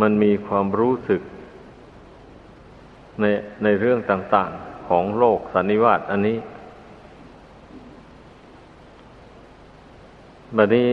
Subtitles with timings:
[0.00, 1.22] มันมีความรู้สึก
[3.20, 3.24] ใน
[3.62, 6.38] ในเรื่องต่าง ๆของโลกสันนิวาตอันนี้
[10.56, 10.90] บัดนี้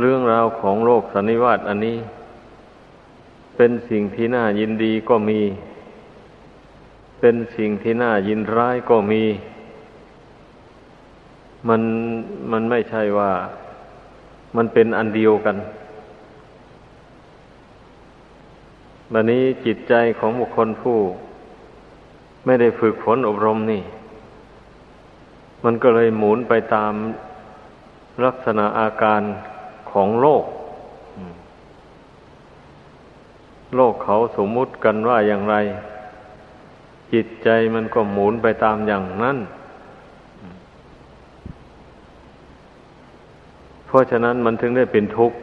[0.00, 1.98] เรื่องราวของโลกสันนิวาตอันนี้
[3.56, 5.40] เป็นสิ่งที่น่ายินดีก็มี
[7.20, 9.24] เป็นสิ่งที่น่ายินร้ายก็มี
[11.68, 11.82] มัน
[12.52, 13.32] มันไม่ใช่ว่า
[14.56, 15.56] มันเป็นอันเดียวกัน
[19.12, 20.98] บัดนี้จิตใจของบุคคลผู้
[22.44, 23.82] ไม่ได้ฝึกฝนอบรมนี่
[25.64, 26.92] มันก็เลยหมุนไปตาม
[28.24, 29.22] ลักษณะอาการ
[29.90, 30.44] ของโลก
[33.76, 35.56] โลกเขาสมมุติกันว่าอย่างไร
[37.12, 39.38] จิตใจมันก็หมุนไปตามอย่างนั้น
[43.86, 45.38] เพราะฉะนั้นมันถึงได้เป็นทุกข์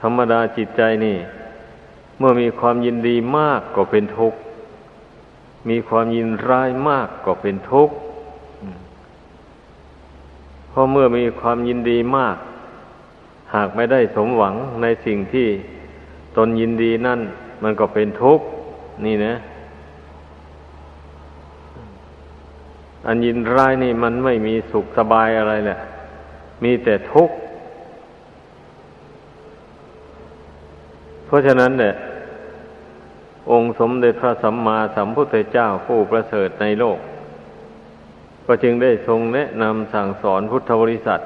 [0.00, 1.16] ธรรมดาจิตใจนี่
[2.18, 4.38] เมื่อมีความยินดีมากก็เป็นทุกข์
[5.68, 7.94] มีความยินร้ายมากก็เป็นทุกข์
[10.68, 12.36] เพราะเมื่อมีความยินดีมาก
[13.54, 15.48] หากไม่ได้สมหวังในสิ่งที่
[16.36, 17.20] ตนยินดีนั่น
[17.62, 18.44] มันก็เป็นทุกข์
[19.04, 19.34] นี่นะ
[23.06, 25.78] อันยินร้ายนี่มันไม่มีสุขสบายอะไรแหละ
[26.64, 27.36] มีแต่ทุกข์
[31.26, 31.94] เพราะฉะนั้นเนี่ย
[33.50, 36.98] องค์สมเด็จพระสัมมาสัมพุทธเจ้าผู้ประเสริฐในโลก
[38.46, 41.20] ก็จึงได้ทรงแนะนำสั่งสอนพุทธบริษัท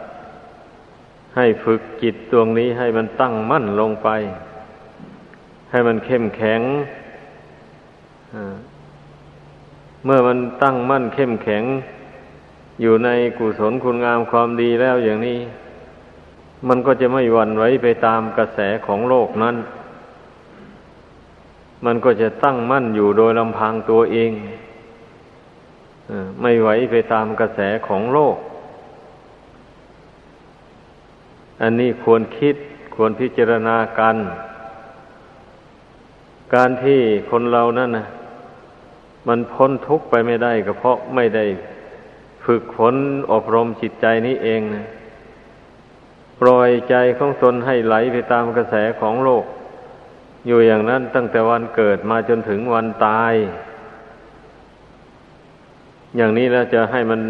[1.36, 4.08] ให้ฝึกจิตดวงนี้ให้มันตั้งมั่นลงไป
[5.70, 6.60] ให้มันเข้มแข็ง
[10.04, 11.64] เมื่อมันตั้งมั่นเข้มแข็ง
[12.80, 15.38] อยู่ในกุศลคุณงามความดีแล้วอย่างนี้
[16.68, 19.56] มันก็จะไม่หวั่นไหวไปตามกระแสของโลกนั้น
[21.84, 24.32] มันก็จะตั้งมั่นอยู่โดยลำพังตัวเอง
[26.40, 28.36] ไม่ไหวไปตามกระแสของโลก
[31.62, 32.56] อันนี้ควรคิด
[32.94, 34.16] ควรพิจารณากัน
[36.54, 38.06] การที่คนเรานั่นนะ
[39.28, 41.44] มันพ้นทุกข์ไปไม่ได้ก็เพราะไม่ได้
[42.44, 42.94] ฝึกฝน
[43.32, 44.84] อบรมจิตใจนี้เองนะ
[46.40, 49.44] ปล่อยใจของตนให้ไหลไปตามกระแสของโลก
[50.46, 53.34] อยู่อย่างนั้นตั้งแต่วันเกิดมาจนถึงวันตาย
[56.16, 57.20] อย่างนี้แล้วจะให้มัน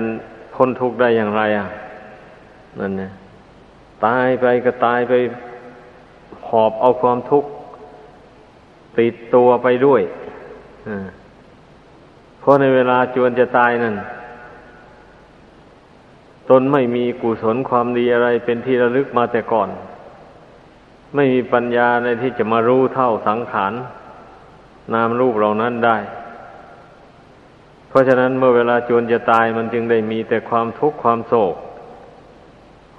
[0.54, 1.68] พ้นทุกข์ได้อย่างไรอะ
[2.80, 3.10] นั่นนี่ย
[4.06, 5.12] ตายไปก็ตายไป
[6.48, 7.50] หอบเอาความทุกข์
[8.98, 10.02] ติดตัวไปด้วย
[12.40, 13.96] เพราะในเวลาจวนจะตายนั่น
[16.50, 19.68] ตนไม่มีกุศลความดีอะไรเป็นที่ระลึกมาแต่ก่อน
[21.14, 23.72] ไม่มีปัญญาในที่จะมารู้เท่าสังขาร
[24.94, 25.98] นามรูปเหล่านั้นได้
[27.88, 31.54] เพราะฉะนั้นเมื่อเวลาจวนจะตายมันจึงได้มีแต่ความทุกข์ความโศก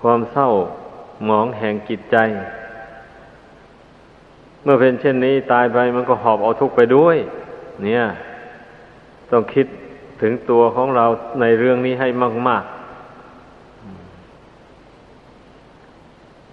[0.01, 0.49] ความเศร้า
[1.25, 2.17] หมองแห่งจิตใจ
[4.63, 7.17] เมื่อเป็นเช่นนี้ตายไปมันก็หอบเอาทุกข์ไปด้วย
[7.83, 8.03] เนี่ย
[9.31, 9.67] ต้องคิด
[10.22, 11.05] ถึงตัวของเรา
[11.41, 12.07] ในเรื่องนี้ให้
[12.47, 12.80] มาก ๆ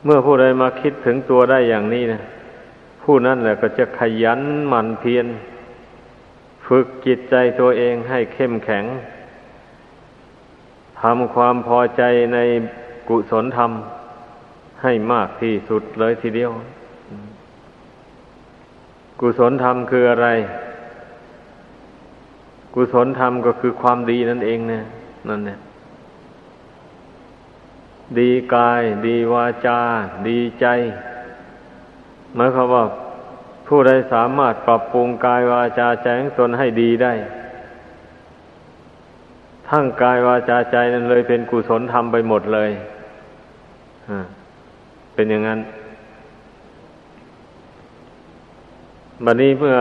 [0.05, 2.23] เมื่อผู้ใดมาคิดถึงตัวได้อย่างนี้นะ
[3.03, 5.27] ผู้นั้นแหละก็จะขยันหมั่นเพียร
[6.67, 8.85] ฝึกจิตใจตัวเองให้เข้มแข็ง
[11.01, 12.03] ทำความพอใจ
[12.35, 12.39] ใน
[13.09, 13.71] กุศลธรรม
[14.83, 16.51] ให้มากที่สุดเลยทีเดียว
[19.21, 20.29] กุศลธรรมคืออะไร
[22.75, 24.85] กุศลธรรมก็คือความดีนั่นเองเนี่ย
[25.29, 25.59] นั่นเนี่ย
[28.19, 29.81] ดีกาย ดีวาจา
[30.29, 30.67] ดีใจ
[32.35, 32.85] หมายความว่า
[33.67, 37.13] ผู้ใดสามารถปรับปรุงกายวาจาใจของตนให้ดีได้
[39.69, 42.71] ทั้งกายวาจาใจนั้นเลยเป็นกุศลธรรมไปหมดเลย
[45.15, 45.61] เป็นอย่างนั้น
[49.25, 49.79] บัดนี้เมื่อ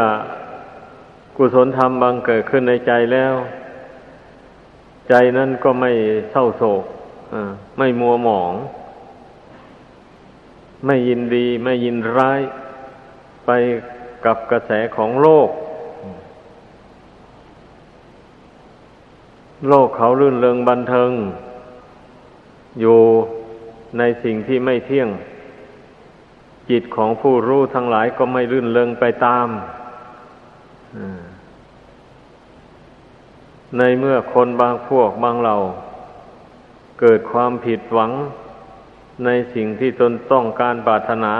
[1.37, 3.33] กุศลธรรมบังเกิดขึ้นในใจแล้ว
[5.09, 5.91] ใจนั้นก็ไม่
[6.31, 6.83] เศร้าโศก
[7.77, 8.53] ไม่มัวหมอง
[10.85, 12.39] ไม่ยินดี ไม่ยินร้าย
[13.45, 13.49] ไป
[14.25, 15.49] กับกระแสของโลก
[19.67, 21.11] โลกเขาลื่นเริงบันเทิง
[22.79, 22.99] อยู่
[23.97, 25.09] ในสิ่งที่ไม่เที่ยง
[26.69, 29.47] จิตของผู้รู้ทั้งหลายก็ไม่ลื่นเริงไปตาม
[33.77, 35.57] ในเมื่อคนบางพวกบางเหล่า
[36.99, 38.11] เกิดความผิดหวัง
[39.25, 41.33] ในสิ่งที่ตนต้องการปรารถนา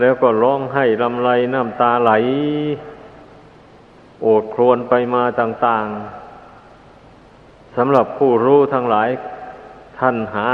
[0.00, 2.12] แล้วก็ร้องให้ลำไรน้ำตาไหล
[4.22, 5.86] โอดครวนไปมาต่าง
[6.62, 9.08] ๆสำหรับผู้รู้ทั้งหลาย
[9.98, 10.48] ท่านหา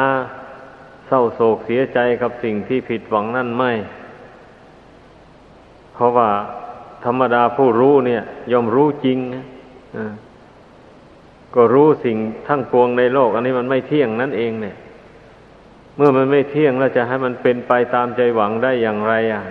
[1.07, 3.73] เศร้าโศกเสียใจกับสิ่งที่ผิดหวังนั่นไม่
[5.95, 6.31] เพราะว่า
[7.05, 8.23] ธรรมดาผู้รู้เนี่ย
[8.53, 9.19] ย่อมรู้จริง
[11.55, 12.17] ก็รู้สิ่ง
[12.49, 14.77] ทั้งปวงในโลก อันนี้มันไม่เที่ยงนั่นเองเนี่ย
[15.97, 19.45] เมื่อมันไม่เที่ยงแล้วจะให้มันเป็นไปตามใจหวังได้อย่างไรอะ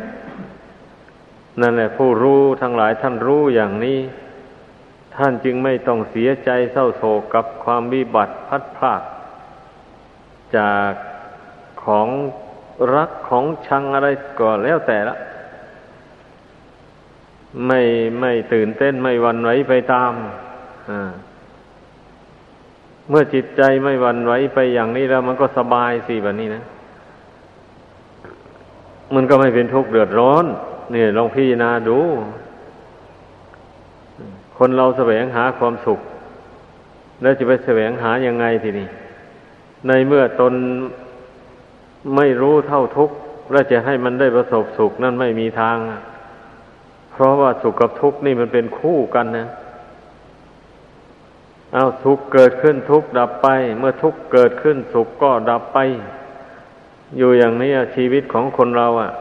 [1.62, 4.00] นั่นแหละ ผู้รู้ทั้งหลายท่านรู้อย่างนี้
[5.16, 9.02] ท่านจึงไม่ต้องเสียใจเศร้าโศกกับความวิบัติพัดพลาก
[10.58, 10.92] จาก
[11.84, 12.08] ของ
[12.96, 14.08] รักของชังอะไร
[14.40, 15.16] ก็แล้วแต่ละ
[17.68, 17.82] ไม่
[18.20, 20.14] ไม่ตื่นเต้นไม่วันไหวไปตาม
[20.90, 21.12] อ่า
[23.10, 26.64] เมื่อจิตใจไม่วันไหวไปอย่างนี้แล้ว มันก็สบายสิแบบนี้นะ
[29.16, 30.46] มันก็ไม่เป็นทุกข์เดือดร้อน
[30.94, 32.00] นี่ลองพิจารณาดู
[34.58, 36.00] คนเราแสวงหาความสุข
[37.22, 38.88] แล้วจะไปแสวงหายังไงทีนี้
[39.88, 40.54] ในเมื่อตน
[42.16, 43.16] ไม่รู้เท่าทุกข์
[43.52, 45.78] แล้วจะให้มันได้ประสบสุขนั่นไม่มีทาง
[47.12, 49.48] เพราะว่าสุขกับทุกข์นี่มันเป็นคู่กันนะ
[51.74, 53.48] เอาสุขเกิดขึ้นทุกดับไป
[53.78, 55.80] เมื่อทุกเกิดขึ้นสุขก็ดับไป
[57.18, 59.12] อยู่อย่างนี้ชีวิตของคนเราอะ่ะ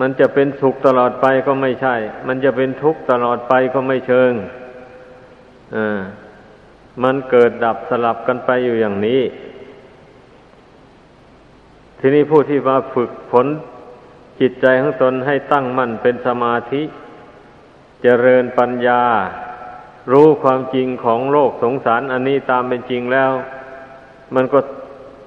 [0.00, 1.94] มันจะเป็นสุขตลอดไปก็ไม่ใช่
[2.26, 4.32] มันจะเป็นทุกข์ตลอดไปก็ไม่เชิง
[5.76, 6.00] อ่า
[7.02, 9.20] มันเกิดดับสลับกันไปอยู่อย่างนี้
[11.98, 13.46] ทีนี้ผู้ที่มาฝึกฝน
[14.40, 16.82] จิตใจของตนให้ตั้งมั่นเป็นสมาธิ
[18.02, 19.02] เจริญปัญญา
[20.12, 23.30] รู้ความจริงของโลกสงสารอันนี้ตามเป็นจริงแล้ว
[24.34, 24.58] มันก็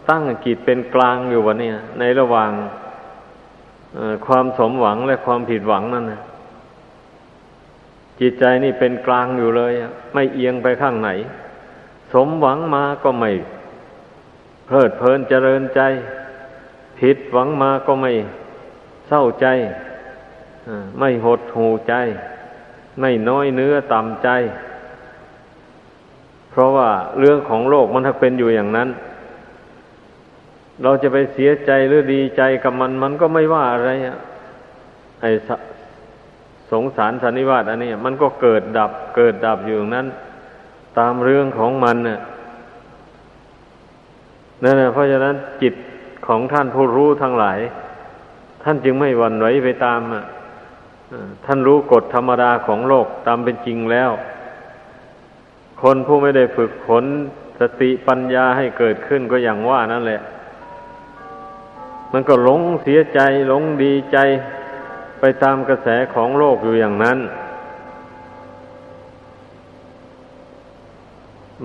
[0.09, 2.51] ตั้งจิตเป็นกลางอยู่วะเนี่ย ในระหว่าง
[4.27, 6.21] ความสมหวังและความผิดหวังนั่นนะ
[8.19, 9.73] จิตใจนี่เป็นกลางอยู่เลย
[10.13, 11.09] ไม่เอียงไปข้างไหน
[12.13, 13.31] สมหวังมาก็ไม่
[14.67, 15.81] เพลิดเพลินเจริญใจ
[16.99, 18.11] ผิดหวังมาก็ไม่
[19.07, 19.47] เศร้าใจ
[20.99, 21.93] ไม่หดหูใจ
[22.99, 24.29] ไม่น้อยเนื้อต่ำใจ
[26.59, 26.89] ราะว่า
[27.19, 28.89] เรื่องของโลกมันถ้าเป็นอยู่อย่างนั้น
[30.83, 33.89] เราจะไปเสียใจหรือดีใจกับมัน มันก็ไม่ว่าอะไร
[35.21, 35.31] ไอ้
[36.71, 40.07] สงสารสันนิวาตอันนี้ มันก็เกิดดับ เกิดดับอยู่อย่างนั้น
[40.99, 42.19] ตามเรื่องของมันน่ะ
[44.63, 45.73] นั่นแหละเพราะฉะนั้นจิต
[46.27, 47.59] ของท่านผู้รู้ทั้งหลาย
[48.63, 50.23] ท่านจึงไม่หวั่นไหวไปตามอะ
[51.45, 54.11] ท่านรู้กฎธรรมดาของโลกตามเป็นจริงแล้ว
[55.81, 57.05] คนผู้ไม่ได้ฝึกฝน
[57.59, 60.21] สติปัญญาให้เกิดขึ้นก็อย่างว่านั่นแหละ
[62.13, 64.17] มันก็หลงเสียใจหลงดีใจ
[65.19, 67.19] ไปตามกระแสของโลกอยู่อย่างนั้น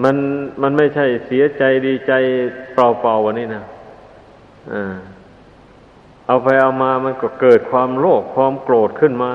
[0.03, 0.17] มัน
[0.62, 2.12] มันไม่ใช่เสียใจดีใจ
[2.75, 3.64] เปล่าๆวันนี้นะ
[4.73, 4.94] อ่า
[6.26, 9.32] เอาไปเอามามันก็เกิดความโลภความโกรธขึ้นมา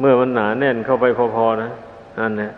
[0.00, 1.70] เมื่อมันหนาแน่นเข้าไปพอๆนะ
[2.20, 2.52] นั่นแหละ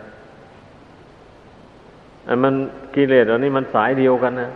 [2.27, 2.53] อันมัน
[2.95, 4.51] กิเลสอันนี้มันสายเดียวกันนะ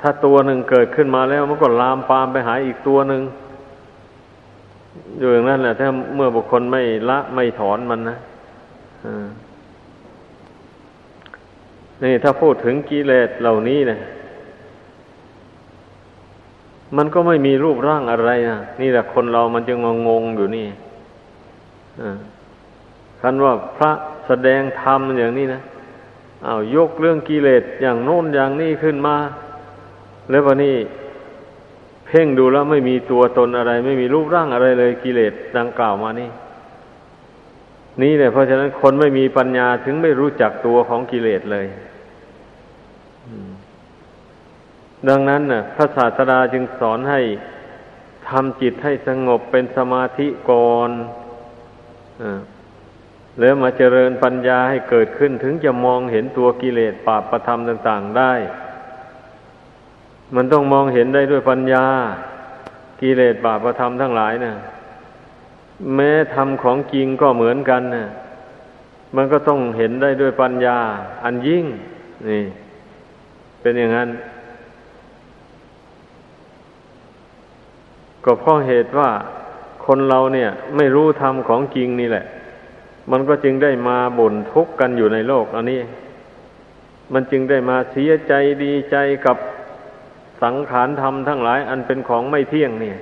[0.00, 3.22] ถ้าตัวหนึ่งเกิดขึ้นมาแล้วมันก็ลามปามไปหาอีกตัวหนึ่ง
[5.18, 8.16] อยู่อย่างนั้นแหละถ้าเมื่อบุคคลไม่ละไม่ถอนมันนะ
[12.02, 13.98] นี่ถ้าพูดถึงกิเลสเหล่านี้เนะ
[16.96, 20.66] มันก็ไม่มีรูปร่างอะไรนะนี่แหละคนเรามันจึงงงอยู่นี่
[23.20, 23.90] คันว่าพระ
[24.26, 25.60] แสดงธรรมอย่างนี้นะ
[26.46, 29.16] อา้าวยกเรื่องกิเลสอย่างโน้นอย่างนี้ขึ้นมา
[30.30, 30.76] แล้ววันนี้
[32.06, 36.30] เพ่งดูแล้วไม่มีตัวตนอะไร ไม่มีรูปร่างอะไรเลยกิเลสดังกล่าวมานี่
[38.02, 41.66] นี่แหละเพราะฉะนั้นคนไม่มีปัญญาถึงไม่รู้จักตัวของกิเลสเลย
[45.08, 47.20] ดังนั้นน่ะ พระศาสดาจึงสอนให้
[48.28, 50.90] ทำจิตให้สงบเป็นสมาธิก่อน
[53.40, 58.32] แล้วมาเจริญปัญญาให้เกิดขึ้นถึงจะมองเห็นตัวกิเลสปาปประธรรมต่าง ๆได้
[60.34, 61.86] มันต้องมองเห็นได้ด้วยปัญญา
[63.00, 64.54] กิเลสบาปประธรรมทั้งหลายนะ่ะ
[65.94, 68.06] แม้ทำของจริงก็เหมือนกันนะ่ะ
[69.16, 70.78] มันก็ต้องเห็นได้ด้วยปัญญา
[71.24, 71.64] อันยิ่ง
[72.28, 72.44] นี่
[73.60, 74.08] เป็นอย่างนั้น
[78.24, 79.10] ก็เพราะเหตุว่า
[79.86, 82.24] คนเราเนี่ย ไม่รู้ธรรมของจริงนี่แหละ
[83.10, 85.80] มันก็จึงได้มาบ่นทุกข์กันอยู่ในโลก อันนี้
[87.12, 88.32] มันจึงได้มาเสียใจ
[88.64, 88.96] ดีใจ
[89.26, 89.36] กับ
[90.42, 92.98] สังขารธรรมทั้งหลาย อันเป็นของไม่เที่ยงเนี่ย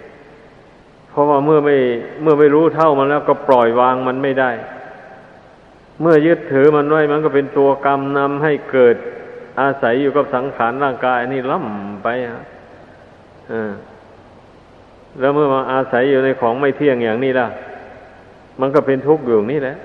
[1.10, 1.76] เพราะว่าเมื่อไม่
[2.22, 4.50] เมื่อไม่รู้เท่ามันแล้วก็ปล่อยวางมันไม่ได้
[6.00, 8.96] เมื่อยึดถือมันไว้มันก็เป็นตัวกรรมนำให้เกิด
[9.60, 12.44] อาศัยอยู่กับสังขารร่างกายน,นี่ล่ำไปฮะ
[15.20, 17.48] แล้วเมื่อมาอาศัยอยู่ในของไม่เที่ยงอย่างนี้ล่ะ
[18.60, 19.76] มันก็เป็นทุกข์อยู่นี่แหละ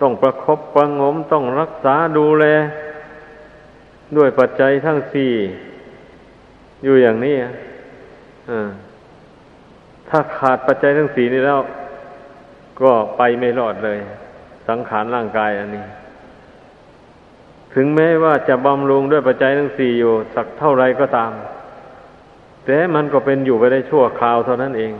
[0.00, 2.44] ต้องประครบประงมต้องรักษาดูแล
[4.16, 5.32] ด้วยปัจจัยทั้งสี่
[6.84, 7.36] อยู่อย่างนี้
[8.50, 8.70] อ่า
[10.08, 11.60] ถ้าขาดปัจจัยทั้งสี่นี้แล้ว
[12.82, 13.98] ก็ไปไม่รอดเลย
[14.68, 15.86] สังขารร่างกายอันนี้
[17.74, 21.32] ถึงแม้ว่าจะบำรุงด้วยปัจจัยทั้งสี่อยู่ สักเท่าไรก็ตาม
[22.64, 24.92] แต่มันก็เป็นอยู่ไปได้ชั่วคราวเท่านั้นเอง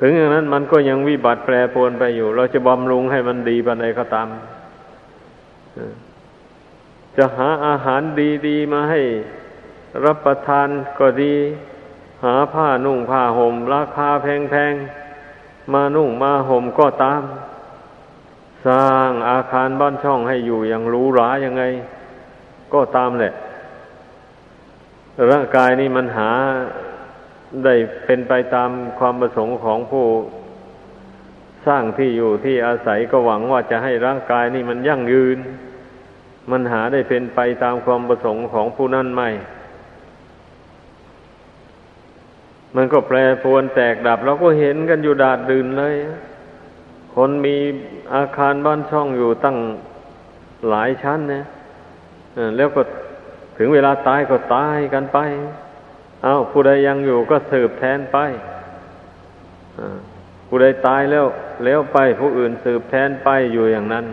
[0.00, 4.28] ถึงอย่างนั้นมันก็ยังวิบัติแปรปรวนไปอยู่ เราจะบำรุงให้มันดีปานใดก็ตาม
[7.16, 8.02] จะหาอาหาร
[8.46, 9.00] ดีๆมาให้
[10.04, 11.34] รับประทานก็ดี
[12.24, 17.22] หาผ้านุ่งผ้าห่มราคาแพงๆ มานุ่งมาห่มก็ตาม
[18.66, 21.62] สร้างอาคารบ้านช่องให้อยู่อย่างหรูหรายังไง
[22.72, 23.32] ก็ตามแหละ
[25.30, 26.30] ร่างกายนี่มันหา
[27.64, 27.74] ได้
[28.04, 30.06] เป็นไปตามความประสงค์ของผู้
[31.66, 35.38] สร้างที่อยู่ที่อาศัยก็หวังว่าจะให้ร่างกายนี่มันยั่งยืน
[36.50, 39.22] มันหาได้เป็นไปตามความประสงค์ของผู้นั้นไหม
[42.76, 45.94] มันก็แปรปรวนแตกดับเราก็เห็นกันอยู่ดาดดื่นเลย
[47.14, 47.56] คนมี
[48.14, 49.56] อาคารบ้านช่องอยู่ตั้ง
[50.68, 51.44] หลายชั้นเนี่ย
[52.56, 52.82] แล้วก็
[53.58, 55.18] ถึงเวลาตายก็ตายกันไป
[56.24, 58.18] เอาผู้ใดยังอยู่ก็สืบแทนไป
[60.48, 61.26] ผู้ใดตายแล้ว
[61.64, 64.06] แล้วไปผู้อื่นสืบแทนไปอยู่อย่างนั้น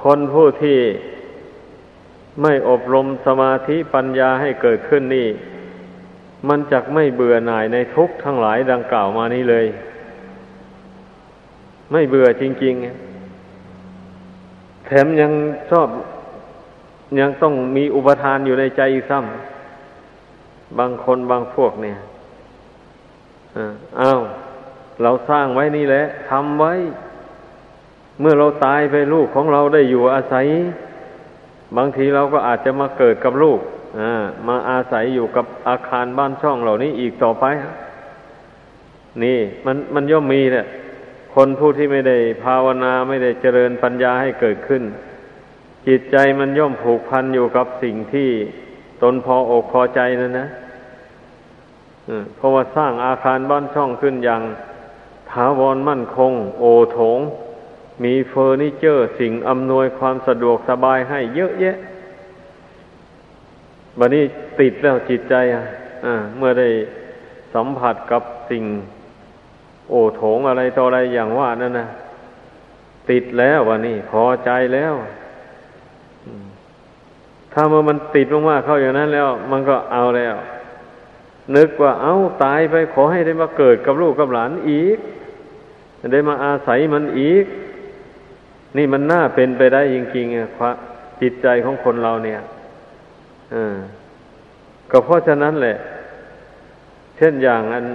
[0.00, 0.78] คนผู้ที่
[2.42, 5.28] ไม่อบรมสมาธิปัญญาให้เกิดขึ้นนี่
[6.48, 9.66] มันจักไม่เบื่อหน่ายในทุกทั้งหลายดังกล่าวมานี้เลย
[11.92, 12.74] ไม่เบื่อจริง
[14.00, 15.32] ๆ แถมยัง
[15.70, 15.88] ชอบ
[17.20, 21.98] ยังต้องมีอุปทานอยู่ในใจซ้ำบางคนบางพวกเนี่ย
[24.00, 24.20] อ้าว
[25.02, 26.72] เราสร้างไว้นี่แหละทำไว้
[28.20, 30.46] เมื่อเราตายไปลูกของเราได้อยู่อาศัย
[31.76, 33.60] บางทีเราก็อาจจะมาเกิดกับลูก
[34.48, 37.44] มาอาศัยอยู่กับอาคารบ้านช่องเหล่านี้อีกต่อไป
[39.22, 40.66] นี่ มันมันย่อมมีเนี่ย
[41.34, 44.82] คนผู้ที่ไม่ได้ภาวนาไม่ได้เจริญปัญญาให้เกิดขึ้น
[45.86, 48.30] จิตใจมันย่อมผูกพันอยู่กับสิ่งที่
[49.02, 50.48] ตนพออกพอใจนั่นนะ
[52.36, 54.42] เพราะว่าสร้างอาคารบ้านช่องขึ้นอย่าง
[55.30, 57.20] ถาวรมั่นคง โอโถง
[58.04, 61.76] มีเฟอร์นิเจอร์สิ่งอำนวยความสะดวกสบายให้เยอะแยะ
[63.98, 64.24] บัดนี้
[64.60, 65.64] ติดแล้วจิตใจอะ
[66.36, 66.68] เมื่อได้
[67.54, 68.64] สัมผัสกับสิ่ง
[69.90, 71.88] โอโถงอะไรต่ออะไรอย่างว่านั่นนะ
[73.10, 74.94] ติดแล้ววันนี้พอใจแล้ว
[77.54, 80.34] ถ้าเมื่อมันติดมากๆเข้าอย่างนั้นแล้ว มันก็เอาแล้ว
[81.56, 84.98] นึกว่าเอาตายไปขอให้ได้มาเกิดกับลูกกับหลานอีก
[86.12, 87.44] ได้มาอาศัยมันอีก
[88.76, 90.48] นี่มันน่าเป็นไปได้จริงๆอะ
[91.20, 92.40] จิตใจของคนเราเนี่ย
[93.54, 93.56] อ
[94.90, 95.76] ก็เพราะฉะนั้นแหละ
[97.16, 97.86] เช่นอย่างอัน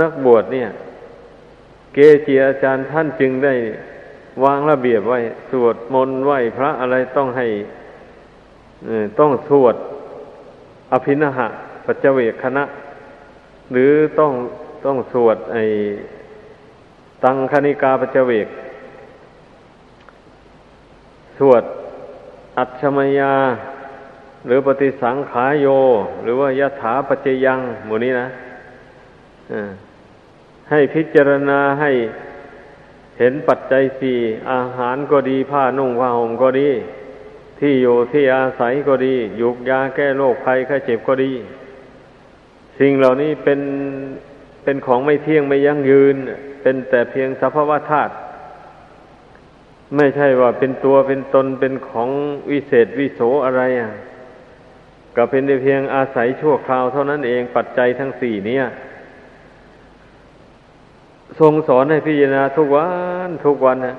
[0.00, 0.68] นักบวชเนี่ย
[1.94, 3.54] เกจิอาจารย์ท่านจึงได้
[4.44, 5.18] วางระเบียบไว้
[5.50, 7.46] สวดมนต์ไหว้พระอะไรต้องให้
[9.18, 9.76] ต้องสวด
[10.92, 11.46] อภินหะ
[11.84, 12.64] ปัจเจเวคคณะ
[13.72, 14.32] หรือต้อง
[14.84, 15.64] ต้องสวดไอ้
[17.24, 18.48] ตังคณิกาปัจเจเวก
[21.38, 21.62] สวด
[22.58, 23.34] อัจฉมยา
[24.46, 25.66] หรือปฏิสังขายโย
[26.22, 28.26] หรือว่ายถาปัจจยังหมู่นี้นะ
[30.70, 31.90] ให้พิจารณาให้
[33.22, 34.18] เห็นปัจจัยสี่
[34.52, 36.68] อาหารก็ดีผ้านุ่งผ้าห่มก็ดี
[37.60, 41.32] ที่อยู่ที่อาศัยก็ดียุกยาแก้โรคภัยไข้เจ็บก็ดี
[42.78, 43.60] สิ่งเหล่านี้เป็น
[44.64, 46.16] เป็นของไม่เที่ยงไม่ยั่งยืน
[46.62, 48.12] เป็นแต่เพียงสภาวะธาตุ
[49.96, 52.08] ไม่ใช่ว่าเป็นตัวเป็นตนเป็นของ
[52.50, 53.92] วิเศษวิโสอะไรอะ
[55.16, 58.64] ก็เป็นแต่เพียงอาศัยชั่วคราวเท่านั้นเองปัจจัยทั้งสี่เนี่ย
[61.40, 62.88] ทรงสอนให้พิจารณาทุกวั
[63.26, 63.96] นทุกวันนะ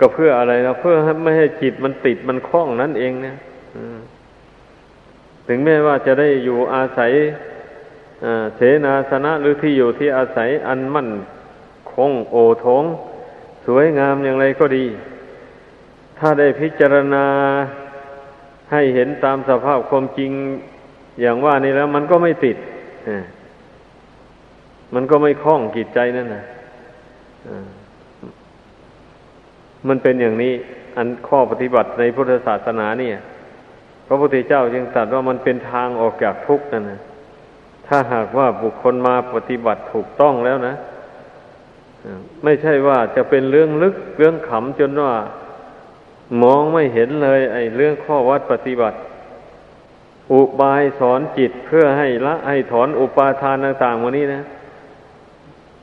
[0.00, 3.36] ก็เพื่ออะไรนะเพื่อไม่ให้จิตมันติดมันคล้องนั่นเองเนะ
[5.46, 7.12] ถึงแม้ว่าจะได้อยู่อาศัย
[8.56, 11.10] เสนาสนะหรือที่อยู่ที่อาศัยอันมั่น
[11.92, 12.84] คงโอทง
[13.66, 14.84] สวยงามอย่างไรก็ดี
[16.18, 17.26] ถ้าได้พิจารณา
[18.72, 20.30] ให้เห็นตามสภาพความจริง
[21.20, 22.56] อย่างว่านี่แล้ว มันก็ไม่ติด
[24.94, 26.44] มันก็ไม่คล้องกิจใจนั่นนะ
[29.88, 30.52] มันเป็นอย่างนี้
[30.96, 33.18] อันข้อปฏิบัติในพุทธศาสนาเนี่ย
[34.06, 37.00] พระพุทธเจ้าจึงตรัสว่ามันเป็นทางออกจากทุกข์นั่นนะ
[37.86, 40.74] ถ้าหากว่าบุคคลมาปฏิบัติถูกต้องแล้วนะ
[42.44, 45.12] ไม่ใช่ว่าจะเป็นเรื่องลึกเรื่องขำจนว่า
[46.42, 48.96] มองไม่เห็นเลย ไอ้เรื่องข้อวัดปฏิบัติ
[50.32, 54.42] อุบายสอนจิตเพื่อให้ละให้ถอนอุปาทานต่างๆวันนี้นะ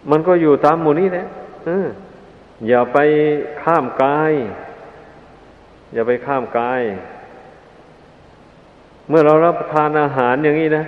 [0.10, 1.27] มันก็อยู่ตามหมู่นี้แหละ
[2.67, 2.98] อย่าไป
[3.63, 4.33] ข้ามกาย
[5.93, 6.81] อย่าไปข้ามกาย
[9.10, 10.86] เมื่อเรารับประทานอาหารอย่างนี้นะ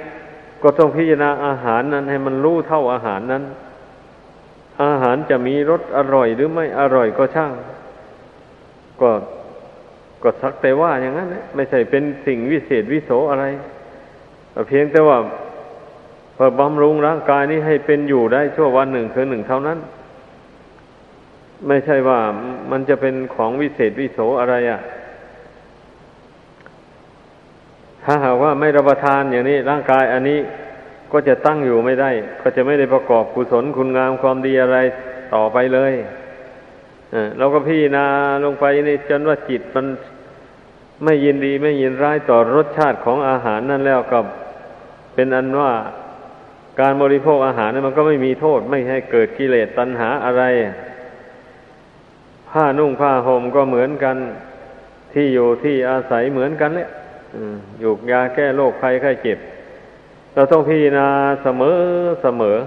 [0.64, 3.44] ก็ต้องพิจารณาอาหารนั้น ให้มันรู้เท่าอาหารนั้น
[4.84, 7.54] อาหารจะมีรสอร่อยหรือไม่อร่อยก็ช่าง
[9.02, 9.12] ก็
[10.24, 13.46] ก็สักแต่ว่าอย่างนั้นนะไม่ใช่เป็นสิ่งวิเศษวิโสอะไร
[14.68, 15.18] เพียงแต่ว่า
[16.36, 19.78] เพื่อบำรุงร่างกายนี้ให้เป็นอยู่ได้ชั่ววันหนึ่งคืนหนึ่งเท่านั้น
[21.68, 22.20] ไม่ใช่ว่า
[22.72, 24.80] มันจะเป็นของวิเศษวิโสอะไรอะ่ะ
[28.04, 30.40] ถ้าหากว่าไม่รับประทานอย่างนี้ ร่างกายอันนี้
[31.12, 32.12] ก็จะตั้งอยู่ไม่ได้
[32.42, 34.78] ก็จะไม่ได้ประกอบกุศลคุณงามความดีอะไร
[35.34, 35.94] ต่อไปเลย
[37.38, 38.06] เราก็พี่นา
[38.44, 39.86] ลงไปนี่จนว่าจิตมัน
[41.04, 44.26] ไม่ยินดีไม่ยินร้ายต่อรสชาติของอาหารนั่นแล้วกับ
[45.14, 45.72] เป็นอันว่า
[46.80, 50.44] การบริโภคอาหารนั้นมันก็ไม่มีโทษ ไม่ให้เกิดกิเลสตัณหาอะไร
[52.50, 54.18] ผ้านุ่งผ้าห่มก็เหมือนกัน
[55.14, 56.90] ที่อยู่ที่อาศัยเหมือนกันแหละ
[57.80, 59.38] อยู่ยาแก้โรคภัยไข้เจ็บ
[60.34, 61.08] เราต้องพิจารณา
[61.44, 61.78] เสมอ
[62.24, 62.58] เสมอ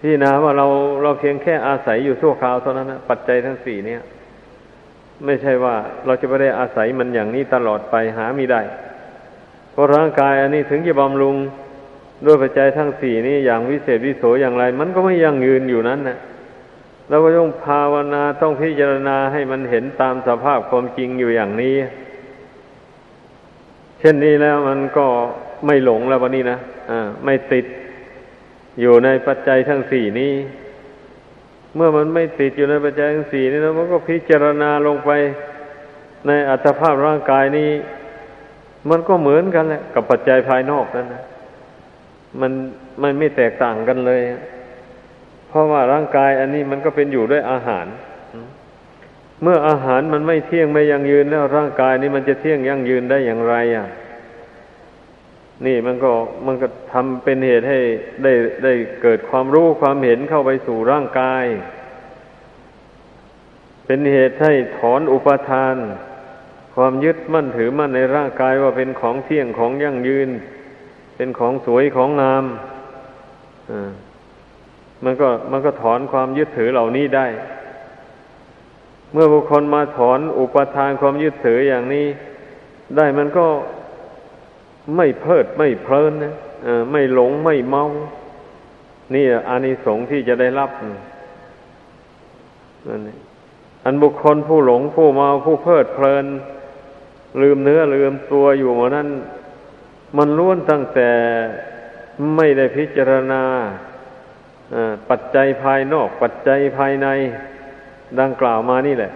[0.00, 0.66] พิจารณาว่าเรา
[1.02, 4.00] เราเพียงแค่อาศัยอยู่ชั่วคราวเท่านั้นนะปัจจัยทั้งสี่เนี่ย
[5.24, 5.74] ไม่ใช่ว่า
[6.06, 8.60] เราจะไม่ได้อาศัยมันอย่างนี้ตลอดไปหาไม่ได้
[9.72, 11.36] เพราะร่างกายอันนี้ถึงจะบำรุง
[12.24, 16.18] ด้วยปัจจัยทั้งสี่นี้อย่างวิเศษวิโสอย่างไร มันก็ไม่ยั่งยืนอยู่นั้นนะ
[17.08, 21.74] เราก็ต้องภาวนาต้องพิจารณาให้มันเห็นตามสภาพความจริงอยู่อย่างนี้
[24.00, 25.06] เช่นนี้แล้วมันก็
[25.66, 26.58] ไม่หลงแล้ววันนี้นะ
[26.90, 27.66] อ่าไม่ติด
[28.80, 30.32] อยู่ในปัจจัยทั้งสี่นี้
[31.76, 35.10] เมื่อมันไม่ติดอยู่ในปัจจัยทั้งสี่นี้แล้วมันก็พิจารณาลงไป
[36.26, 37.70] ในอัตภาพร่างกายนี้
[38.90, 41.22] มันก็เหมือนกันแหละกับปัจจัยภายนอกนั่นนะ
[42.40, 42.52] มัน
[43.02, 44.22] มันไม่แตกต่างกันเลย
[45.48, 47.86] เพราะว่าร่างกายอันนี้มันก็เป็นอยู่ด้วยอาหาร
[49.42, 53.88] เมื่ออาหารมันไม่เที่ยงไม่ยั่งยืนแล้วร่างกายนี้มันจะเที่ยงยั่งยืนได้อย่างไรอะ
[55.66, 56.12] นี่มันก็
[56.46, 57.78] มันก็ทำเป็นเหตุให้
[58.24, 58.32] ได้
[58.64, 58.72] ได้
[59.02, 61.44] เกิดความรู้ความเห็นเข้าไปสู่ร่างกาย
[63.86, 65.76] เป็นเหตุให้ถอนอุปทาน
[66.74, 70.28] ความยึดมั่นถือมั่นในร่างกายว่าเป็นของเที่ยงของยั่งยืน
[71.16, 72.44] เป็นของสวยของงาม
[75.04, 77.26] มันก็มันก็ถอนความยึดถือเหล่านี้ได้
[79.12, 82.06] เมื่อบุคคลมาถอนอุปทานความยึดถืออย่างนี้
[82.96, 83.46] ได้มันก็
[84.96, 86.34] ไม่เพิดไม่เพลินนะ
[86.92, 87.84] ไม่หลงไม่เมา
[89.14, 90.70] นี่อานิสงส์ที่จะได้รับ
[92.88, 93.00] นั่น
[93.84, 96.26] อันบุคคลผู้หลงผู้เมาผู้เพลิดเพลิน
[97.42, 99.08] ลืมเนื้อลืมตัวอยู่หมนั้น
[100.16, 101.10] มันล้วนตั้งแต่
[102.36, 103.42] ไม่ได้พิจารณา
[105.08, 107.08] ปัจจัยภายนอก ปัจจัยภายใน
[108.20, 109.12] ดังกล่าวมานี่แหละ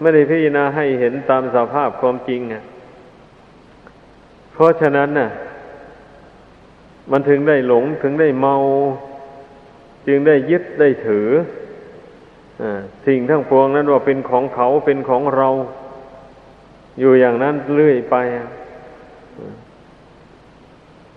[0.00, 2.62] ไม่ได้พิจารณาให้เห็นตามสภาพความจริงนะ
[4.52, 5.28] เพราะฉะนั้นน่ะ
[7.10, 8.56] มันถึงได้หลงถึงได้เมา
[10.06, 11.28] จึงได้ยึดได้ถือ
[12.62, 12.64] อ
[13.06, 15.48] สิ่งทั้งปวงนั้นว่าเป็นของเขาเป็นของเรา
[17.00, 18.16] อยู่อย่างนั้นเรื่อยไป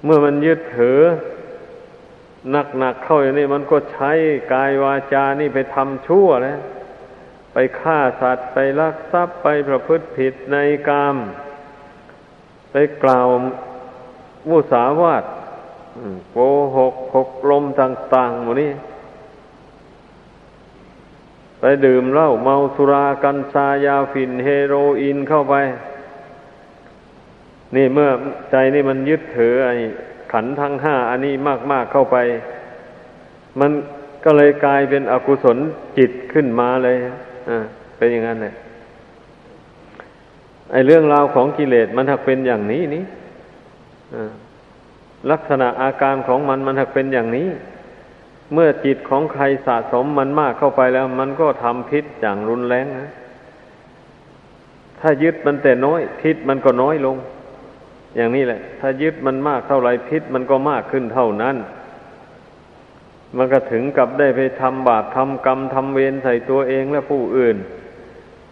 [0.03, 0.99] เมื่อมันยึดถือ
[2.51, 4.11] หนักๆเข้าอย่างนี้มันก็ใช้
[4.53, 6.59] กายวาจานี่ไปทำชั่วแล้ว
[7.53, 10.57] ไปฆ่าสัตว์ไปลักทรัพย์ไปประพฤติผิดใน
[10.89, 11.15] กาม
[12.71, 13.27] ไปกล่าว
[14.49, 15.23] มุสาวาท
[16.31, 16.37] โก
[16.77, 18.71] หกหกลมต่างๆหมดนี้
[21.59, 25.55] ไปดื่มเหล้าเมาสุรากัญชายาฝิ่นเฮโรอีนเข้าไป
[27.75, 28.09] นี่เมื่อ
[28.51, 29.75] ใจนี่มันยึดถือไอ้
[30.31, 31.33] ขันทั้งห้าอันนี้
[31.71, 32.17] มาก ๆเข้าไป
[33.59, 33.71] มัน
[34.23, 35.57] ก็เลยกลายเป็นอกุศล
[35.97, 36.97] จิตขึ้นมาเลย
[37.49, 37.63] อ่า
[37.97, 38.53] เป็นอย่างนั้นเลย
[40.71, 43.03] ไอ้เรื่องราวของกิเลสมันถักเป็นอย่างนี้นี่
[45.31, 47.47] ลักษณะอาการของมันมันถักเป็นอย่างนี้
[48.53, 53.09] เมื่อจิตของใครสะสมมันมากเข้าไปแล้ว มันก็ทำพิษอย่างรุนแรงนะ
[54.99, 57.17] ถ้ายึดมันแต่น้อย พิษมันก็น้อยลง
[58.15, 61.55] อย่างนี้แหละ ถ้ายึดมันมากเท่าไรพิษมันก็มากขึ้นเท่านั้น
[63.37, 67.57] มันก็ถึงกับได้ไปทำบาปทำกรรมทำเวรใส่ตัวเองและผู้อื่น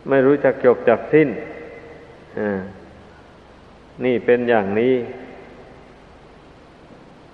[0.09, 1.29] ไม่รู้จักจบจักสิ้น
[2.39, 2.59] อ่า
[4.05, 4.95] นี่เป็นอย่างนี้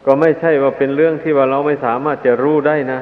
[0.06, 3.02] ก็ไม่ใช่ว่าเป็นเรื่องที่ว่าเราไม่สามารถจะรู้ได้นะ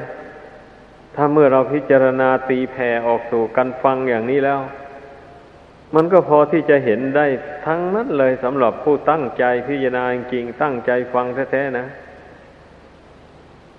[1.14, 4.60] ถ้าเมื่อเราพิจารณาตีแผ่ออกสู่กันฟังอย่างนี้แล้ว
[5.94, 7.26] มันก็พอที่จะเห็นได้
[7.66, 11.86] ทั้งนั้นเลยสำหรับผู้ตั้งใจพิจารณาจริงตั้งใจฟังแท้ๆนะ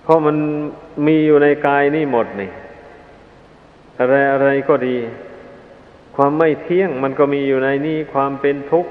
[0.02, 0.36] เพราะมัน
[1.06, 2.50] มีอยู่ในกายนี่หมดนี่
[3.98, 4.96] อะไรอะไรก็ดี
[6.16, 8.90] ความไม่เที่ยงมันก็มีอยู่ในนี้ความเป็นทุกข์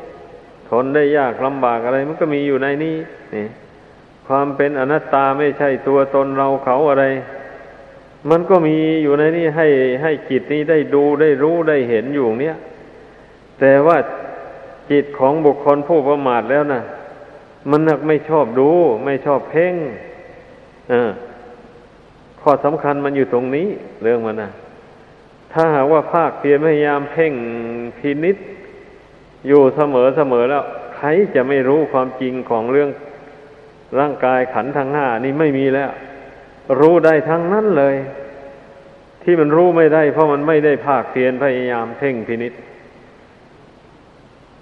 [0.69, 2.95] ทนได้ยากลำบากอะไร มันก็มีอยู่ในนี้
[3.35, 3.47] นี่
[4.27, 7.05] ความเป็นอนัตตาไม่ใช่ตัวตนเราเขาอะไร
[8.29, 9.67] มันก็มีอยู่ในนี้ให้
[10.01, 12.57] ให้จิตนี้ได้ดูได้รู้ได้เห็นอยู่เนี้ย
[13.59, 13.97] แต่ว่า
[14.91, 16.81] จิตของบุคคลผู้ประมาทแล้วนะ
[17.69, 18.69] มันนักไม่ชอบดู
[19.05, 19.75] ไม่ชอบเพ่ง
[20.91, 20.93] อ
[22.41, 23.67] ข้อสำคัญมันอยู่ตรงนี้
[24.01, 24.51] เรื่องมันนะ
[25.53, 27.33] ถ้าหากว่าภาคเพียรพยายามเพ่ง
[27.97, 28.37] พินิษ
[29.47, 30.63] อยู่เสมอเสมอแล้ว
[30.95, 32.89] ใครจะไม่รู้ความจริงของเรื่อง
[33.99, 35.89] ร่างกายขันทั้งห้านี่ไม่มีแล้ว
[36.79, 37.95] รู้ได้ทั้งนั้นเลย
[39.23, 42.53] ที่มันรู้ไม่ได้ เพราะมันไม่ได้ภาคเพียรพยายามเพ่งพินิษ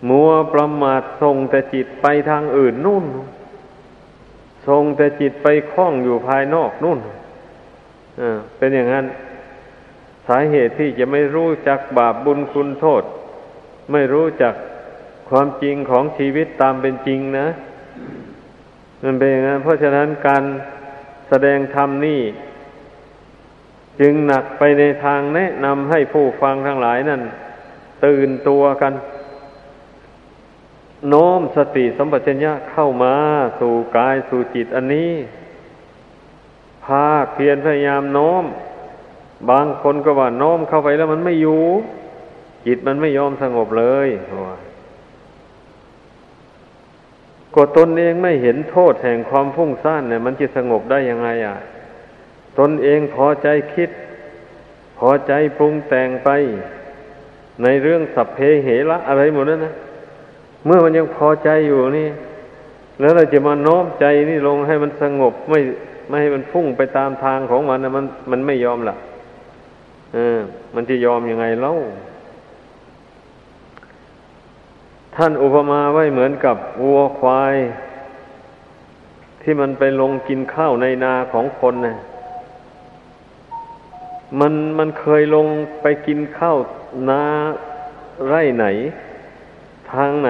[0.10, 3.06] มัวประมาทส่งแต่จิตไปทางอื่นนู่น
[4.68, 7.00] ส่งแต่จิตไปคล้องอยู่ภายนอกนู่น
[8.58, 9.06] เป็นอย่างนั้น
[10.28, 13.04] สาเหตุที่จะไม่รู้จักบาปบุญคุณโทษ
[13.92, 14.54] ไม่รู้จัก
[15.30, 17.48] ความจริงของชีวิตตามเป็นจริงนะ
[19.04, 20.44] มันเป็นอย่างนั้น เพราะฉะนั้นการ
[21.30, 22.22] แสดงธรรมนี่
[24.00, 27.22] จึงหนักไปในทางแนะนำให้ผู้ฟังทั้งหลายนั่น
[28.06, 28.94] ตื่นตัวกัน
[31.10, 33.16] โน้มสติสัมปชัญญะเข้ามา
[33.60, 35.12] สู่กายสู่จิตอันนี้
[36.86, 38.44] ภาคเพียรพยายามโน้ม
[39.50, 41.64] บางคนก็ว่าโน้มเข้าไปแล้วมันไม่อยู่
[42.66, 44.08] จิตมันไม่ยอมสงบเลย
[44.48, 44.58] ว่า
[47.56, 51.58] ก็ตนเองไม่เห็นโทษแห่งความฟุ้งซ่านเนี่ย มันจะสงบได้ยังไงอะ
[52.60, 53.90] ตนเองพอใจคิด
[54.98, 56.30] พอใจปรุงแต่งไป
[57.64, 59.74] ในเรื่องสัพเพเหระอะไรหมดนั้นนะ
[60.66, 62.10] เมื่อมันยังพอใจอยู่นี่
[63.00, 65.60] แล้วเราจะมาโน้มใจนี่ลงให้มันสงบไม่
[66.08, 68.96] ไม่ให้มันพุ่งไปตามทางของมันนะมันมันไม่ยอมล่ะ
[70.14, 70.40] เออ
[70.76, 71.74] มันจะยอมยังไงเล่า
[75.16, 77.56] ท่านอุปมาไว้เหมือนกับวัวควาย
[79.42, 81.96] ที่มันไปลงกินข้าวในนาของคนนะ
[84.40, 85.48] มันมันเคยลง
[85.82, 86.58] ไปกินข้าว
[87.10, 87.24] นา
[88.28, 88.66] ไร่ไหน
[89.96, 90.30] ทางไหน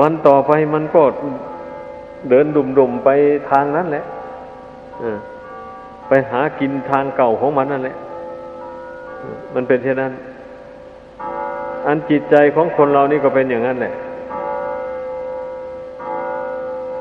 [0.00, 1.02] วันต่อไปมันก็
[2.28, 3.08] เดินดุ่มๆไป
[3.50, 4.04] ทางนั้นแหละ
[6.08, 7.96] ไปหากินทางเก่าของมันนั่นแหละ
[9.54, 10.12] มันเป็นเช่นนั้น
[11.86, 13.94] อันจิตใจของคนเรานี่ก็เป็นอย่างนั้นแหละ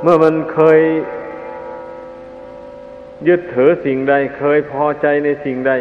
[0.02, 0.80] เมื่อมันเคย
[3.28, 5.74] ยึดถือสิ่งใดเคยพอใจในสิ่งใด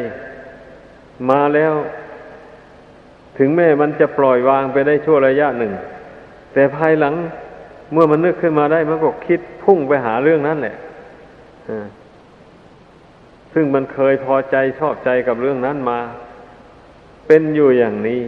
[1.31, 1.73] มาแล้ว
[3.39, 5.73] ถึงแม้มันจะปล่อยวางไปได้ชั่วระยะหนึ่ง
[6.53, 7.15] แต่ภายหลัง
[7.93, 10.77] เมื่อมันนึกขึ้นมาได้มันก็คิดพุ่งไปหาเรื่องนั้นแหละ
[13.55, 16.01] ซึ่งมันเคยพอใจชอบใจกับเรื่องนั้นมา
[17.27, 18.23] เป็นอยู่อย่างนี้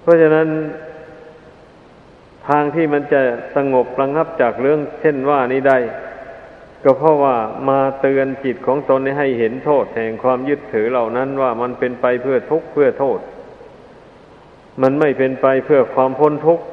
[0.00, 0.48] เพราะฉะนั้น
[2.48, 3.20] ทางที่มันจะ
[3.56, 5.78] สงบระงับจากเรื่อง เช่นว่านี้ได้
[6.84, 7.36] ก็เพราะว่า
[7.68, 13.18] มาเตือนจิตของตนให้เห็นโทษแห่งความยึดถือเหล่านั้นว่ามันเป็นไปเพื่อทุกข์เพื่อโทษ
[14.82, 16.64] มันไม่เป็นไปเพื่อความพ้นทุกข์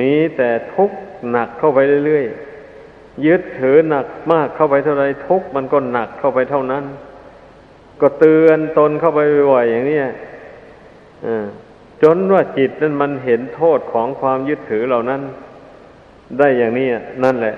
[0.00, 0.96] มีแต่ทุกข์
[1.30, 6.84] หนักเข้าไปเรื่อยๆ ยึดถือหนักมากเข้าไปเท่าไรทุกข์มันก็หนักเข้าไปเท่านั้น
[8.00, 9.20] ก็เตือนตนเข้าไป
[9.52, 9.98] บ่อยๆอย่างนี้
[11.26, 11.44] อ่า
[12.02, 15.20] จนว่าจิตนั้นมันเห็นโทษของความยึดถือเหล่านั้น
[16.38, 16.88] ได้อย่างนี้
[17.24, 17.54] นั่นแหละ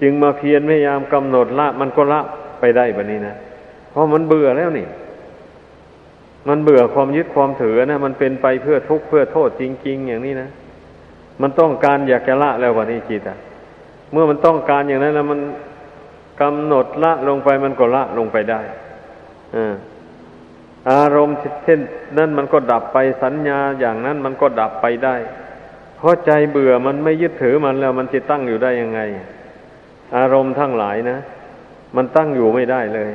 [0.00, 2.20] จึงมาเพียรพยายามกำหนดละ มันก็ละ
[2.60, 3.34] ไปได้แบบนี้นะ
[3.90, 4.86] เพราะมันเบื่อแล้วนี่
[6.48, 10.48] มันเบื่อความยึดความถือนะมันเป็นไปเพื่อทุกข์เพื่อโทษจริง ๆ อย่างนี้นะ
[11.42, 13.38] มันต้องการอยากจะละแล้ววันนี้จิตอะ
[14.12, 15.40] เมื่อมันต้องการอย่างนั้นแล้วมัน
[16.40, 18.60] กำหนดละลงไปมันก็ละลงไปได้
[19.56, 19.74] อ่า
[20.90, 21.80] อารมณ์เช่น
[22.18, 25.16] นั้นมันก็ดับไปสัญญาอย่างนั้นมันก็ดับไปได้
[25.96, 29.00] เพราะใจเบื่อมันไม่ยึดถือมันแล้ว มันจะตั้งอยู่ได้ยังไง
[30.16, 31.18] อารมณ์ทั้งหลายนะ
[31.96, 33.10] มันตั้งอยู่ไม่ได้เลย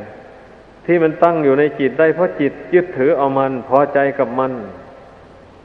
[0.91, 4.52] ที่มันตั้งอยู่ในจิตได้เพราะจิตยึดถือเอามันพอใจกับมัน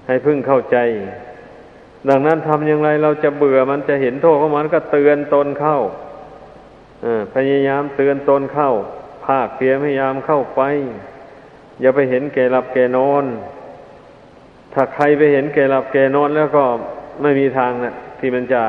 [0.06, 0.76] ให้พึ่งเข้าใจ
[2.08, 5.78] ดังนั้นทำอย่างไรเราจะเบื่อมันจะเห็นโทษของมันก็เตือนตนเข้า
[7.34, 8.70] พยายามเตือนตนเข้า
[9.24, 10.62] ภาคเพียรพยายามเข้าไป
[11.80, 13.24] อย่าไปเห็นแก่หลับแก่นอน
[14.72, 16.64] ถ้าใครไปเห็นแก่หลับแก่นอนแล้วก็
[17.22, 18.62] ไม่มีทางนะที่มันจะ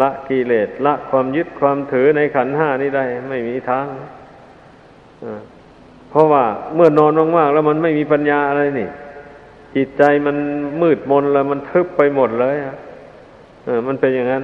[0.00, 3.86] ละกิเลสละความยึดความถือในขันห้านี้ได้ ไม่มีทาง
[6.14, 8.88] เพราะว่าเมื่อนอนมากๆแล้วมันไม่มีปัญญาอะไรนี่
[9.74, 10.36] จิตใจมัน
[10.82, 12.76] มืดมนแล้วมันทึบไปหมดเลยอะ
[13.86, 14.42] มันเป็นอย่างนั้น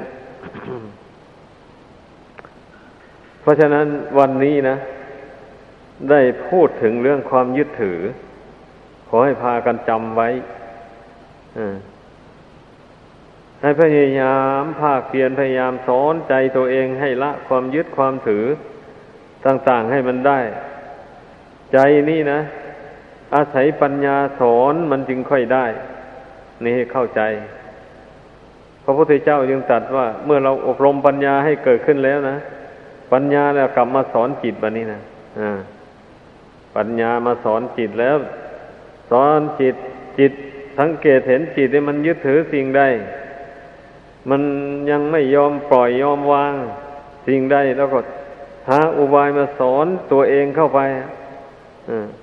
[3.41, 3.87] เพราะฉะนั้น
[4.19, 4.77] วันนี้นะ
[6.11, 7.99] ได้พูดถึงเรื่องความยึดถือ
[9.09, 10.29] ขอให้พากันจำไว้
[13.63, 18.45] ให้พยายามภาคเพียรพยายามสอนใจตัวเองให้ละความยึดความถือ
[19.47, 20.41] ต่าง ๆ ให้มันได้
[21.73, 21.79] ใจ
[22.11, 22.41] นี่นะ
[23.35, 25.67] อาศัยปัญญาสอนมันจึงค่อยได้
[26.65, 27.21] นี่เข้าใจ
[28.85, 32.37] พระพุทธเจ้าจึงตรัสว่า เมื่อเราอบรมปัญญาให้เกิดขึ้นแล้วนะ
[33.13, 35.01] ปัญญาแล้วกลับมาสอนจิตแบบนี้นะ
[35.41, 35.59] อ่า
[36.77, 38.17] ปัญญามาสอนจิตแล้ว
[39.11, 39.77] สอนจิต
[40.19, 40.33] จิต
[40.79, 42.83] สังเกตเห็นจิตที่มันยึดถือสิ่งใด
[44.31, 44.43] มัน
[44.91, 46.55] ยังไม่ยอมปล่อยยอมวาง
[47.27, 48.01] สิ่งใดแล้วก็
[48.69, 50.81] หาอุบายมาสอนตัวเองเข้าไป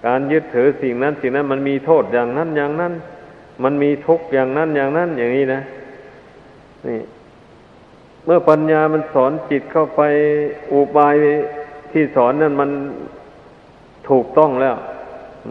[0.05, 2.93] การยึดถือสิ่งนั้นสิ่งนั้น มันมีโทษอย่างนั้นอย่างนั้น
[3.63, 5.61] มันมีทุกข์อย่างนั้นอย่างนั้น อย่างนี้นะ
[6.87, 7.01] นี่
[8.25, 10.01] เมื่อปัญญามันสอนจิตเข้าไป
[10.73, 11.15] อุบาย
[11.91, 12.69] ที่สอนนั้นมัน
[14.09, 14.75] ถูกต้องแล้ว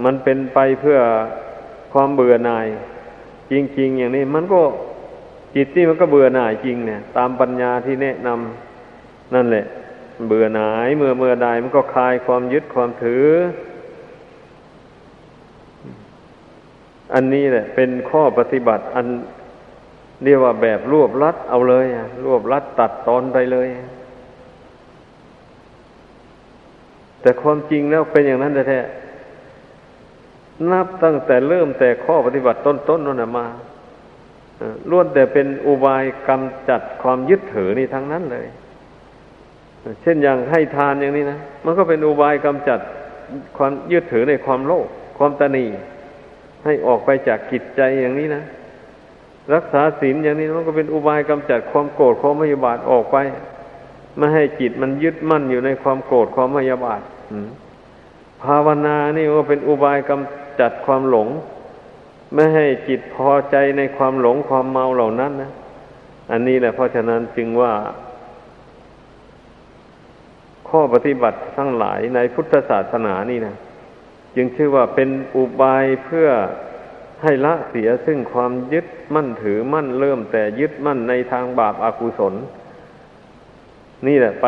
[0.05, 0.99] มันเป็นไปเพื่อ
[1.93, 2.67] ความเบื่อหน่าย
[3.53, 4.61] จริง ๆ อย่างนี้ มันก็
[5.55, 9.65] จิตนี่มันก็เบื่อหน่ายจริงเนี่ย ตามปัญญาที่แนะนำนั่นแหละ
[10.29, 13.27] เบื่อหน่าย เมื่อเมื่อใดมันก็คลายความยึดความถือ
[17.15, 19.07] อันนี้แหละ เป็นข้อปฏิบัติ อัน
[20.25, 21.87] เรียกว่าแบบรวบลัดเอาเลย
[22.25, 23.69] รวบลัดตัดตอนไปเลย
[27.21, 28.81] แต่ความจริงแล้วเป็นอย่างนั้นแท้
[30.73, 33.47] นับตั้งแต่เริ่มแต่ข้อปฏิบัติต้นๆนนั่นมา
[34.91, 38.47] ล้วนแต่เป็นอุบายกำจัดความยึดถือนี่ทั้งนั้นเลย
[40.03, 42.81] เช่นอย่างให้ทานอย่างนี้นะ มันก็เป็นอุบายกำจัด
[43.57, 44.87] ความยึดถือในความโลภ
[45.19, 45.67] ความตนี
[46.67, 48.45] ให้ออกไปจากกิจใจอย่างนี้นะ
[49.55, 53.17] รักษาศีลอย่างนี้มันก็เป็นอุบายกำจัดความโกรธความพยาบาทออกไป
[54.17, 57.01] ไม่ให้จิตมันยึดมั่นอยู่ในความโกรธความพยาบาท
[58.43, 61.29] ภาวนานี่ก็เป็นอุบายกำจัดความหลง
[62.35, 65.51] ไม่ให้จิตพอใจในความหลงความเมาเหล่านั้นนะ
[66.31, 67.73] อันนี้แหละเพราะฉะนั้นจึงว่า
[70.69, 73.57] ข้อปฏิบัติทั้งหลายในพุทธศาสนานี่นะ
[74.37, 76.29] จึงชื่อว่าเป็นอุบายเพื่อ
[77.23, 82.35] ให้ละเสียซึ่งความยึดมั่นถือมั่นเริ่มแต่ยึดมั่นในทางบาปอากุศล
[84.07, 84.47] นี่แหละไป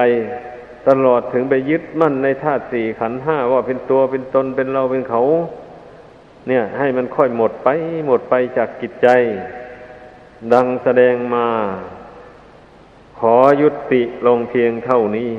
[0.88, 5.22] ตลอดถึงไปยึดมั่นในธาตุสี่ขันห้าว่าเป็นตัวเป็นตนเป็นเราเป็นเขา
[6.48, 7.68] เนี่ย ให้มันค่อยหมดไป
[8.06, 9.08] หมดไปจากกิจใจ
[10.52, 11.46] ดังแสดงมา
[13.18, 15.30] ขอยุติลงเพียงเท่านี้